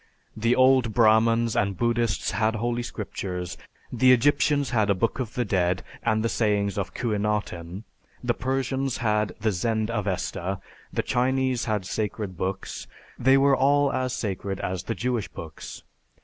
[0.35, 3.55] The old Brahmans and Buddhists had Holy Scriptures;
[3.93, 7.83] the Egyptians had a Book of the Dead, and the Sayings of Khuenaten;
[8.23, 10.59] the Persians had the Zend Avesta;
[10.91, 12.87] the Chinese had sacred books.
[13.19, 15.83] They were all as sacred as the Jewish books.